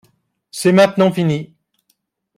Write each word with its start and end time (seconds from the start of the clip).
C'est 0.49 0.71
maintenant 0.71 1.11
fini 1.11 1.53